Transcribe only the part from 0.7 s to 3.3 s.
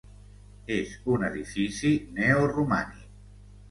És un edifici neoromànic.